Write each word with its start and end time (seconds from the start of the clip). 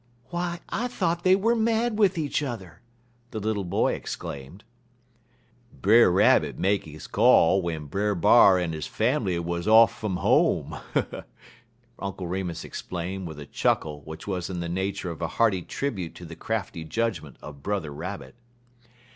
"Why, 0.31 0.61
I 0.67 0.87
thought 0.87 1.23
they 1.23 1.35
were 1.35 1.53
mad 1.55 1.99
with 1.99 2.17
each 2.17 2.41
other," 2.41 2.81
the 3.29 3.39
little 3.39 3.63
boy 3.63 3.93
exclaimed. 3.93 4.63
"Brer 5.79 6.11
Rabbit 6.11 6.57
make 6.57 6.85
he 6.85 6.97
call 6.97 7.59
w'en 7.59 7.85
Brer 7.85 8.15
B'ar 8.15 8.57
en 8.57 8.71
his 8.73 8.87
fambly 8.87 9.37
wuz 9.37 9.67
off 9.67 9.95
fum 9.99 10.15
home," 10.15 10.75
Uncle 11.99 12.25
Remus 12.25 12.63
explained, 12.63 13.27
with 13.27 13.39
a 13.39 13.45
chuckle 13.45 14.01
which 14.01 14.25
was 14.25 14.49
in 14.49 14.59
the 14.59 14.67
nature 14.67 15.11
of 15.11 15.21
a 15.21 15.27
hearty 15.37 15.61
tribute 15.61 16.15
to 16.15 16.25
the 16.25 16.35
crafty 16.35 16.83
judgment 16.83 17.37
of 17.39 17.61
Brother 17.61 17.93
Rabbit. 17.93 18.33